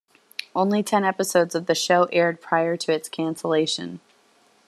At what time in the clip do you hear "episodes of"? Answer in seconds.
1.03-1.67